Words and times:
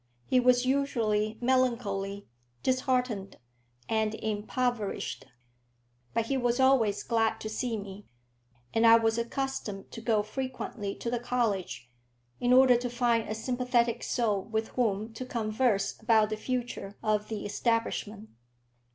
He 0.25 0.39
was 0.39 0.65
usually 0.65 1.37
melancholy, 1.41 2.25
disheartened, 2.63 3.37
and 3.87 4.15
impoverished; 4.15 5.27
but 6.15 6.25
he 6.25 6.37
was 6.37 6.59
always 6.59 7.03
glad 7.03 7.39
to 7.41 7.47
see 7.49 7.77
me, 7.77 8.07
and 8.73 8.87
I 8.87 8.95
was 8.95 9.19
accustomed 9.19 9.91
to 9.91 10.01
go 10.01 10.23
frequently 10.23 10.95
to 10.95 11.11
the 11.11 11.19
college, 11.19 11.87
in 12.39 12.51
order 12.51 12.77
to 12.77 12.89
find 12.89 13.29
a 13.29 13.35
sympathetic 13.35 14.01
soul 14.01 14.41
with 14.41 14.69
whom 14.69 15.13
to 15.13 15.23
converse 15.23 16.01
about 16.01 16.31
the 16.31 16.35
future 16.35 16.97
of 17.03 17.27
the 17.27 17.45
establishment. 17.45 18.29